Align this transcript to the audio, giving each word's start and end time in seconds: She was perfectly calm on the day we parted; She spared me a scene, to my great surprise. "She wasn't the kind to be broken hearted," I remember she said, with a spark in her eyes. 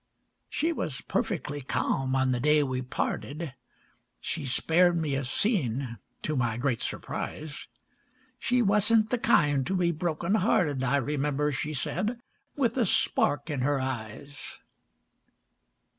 She 0.49 0.73
was 0.73 1.01
perfectly 1.01 1.61
calm 1.61 2.15
on 2.15 2.31
the 2.31 2.39
day 2.39 2.63
we 2.63 2.81
parted; 2.81 3.53
She 4.19 4.45
spared 4.47 4.99
me 4.99 5.13
a 5.13 5.23
scene, 5.23 5.99
to 6.23 6.35
my 6.35 6.57
great 6.57 6.81
surprise. 6.81 7.67
"She 8.39 8.63
wasn't 8.63 9.11
the 9.11 9.19
kind 9.19 9.63
to 9.67 9.75
be 9.75 9.91
broken 9.91 10.33
hearted," 10.33 10.83
I 10.83 10.95
remember 10.97 11.51
she 11.51 11.75
said, 11.75 12.19
with 12.55 12.77
a 12.77 12.85
spark 12.87 13.51
in 13.51 13.59
her 13.59 13.79
eyes. 13.79 14.57